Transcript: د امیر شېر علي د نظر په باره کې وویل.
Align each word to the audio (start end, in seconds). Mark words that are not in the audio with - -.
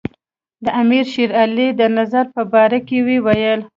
د 0.65 0.65
امیر 0.81 1.05
شېر 1.13 1.29
علي 1.41 1.67
د 1.79 1.81
نظر 1.97 2.25
په 2.35 2.41
باره 2.53 2.79
کې 2.87 2.97
وویل. 3.07 3.61